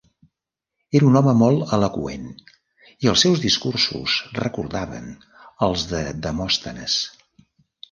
[0.99, 2.23] Era un home molt eloqüent
[3.05, 5.15] i els seus discursos recordaven
[5.69, 6.99] els de Demòstenes.